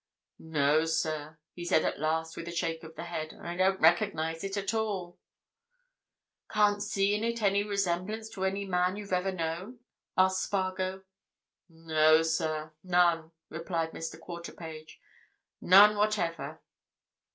[0.39, 3.37] "No, sir," he said at last with a shake of the head.
[3.39, 5.19] "I don't recognize it at all."
[6.49, 9.81] "Can't see in it any resemblance to any man you've ever known?"
[10.17, 11.03] asked Spargo.
[11.69, 14.19] "No, sir, none!" replied Mr.
[14.19, 14.99] Quarterpage.
[15.61, 16.63] "None whatever."